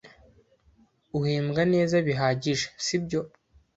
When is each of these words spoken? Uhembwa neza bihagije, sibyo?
Uhembwa 1.17 1.61
neza 1.73 1.95
bihagije, 2.07 2.65
sibyo? 2.85 3.19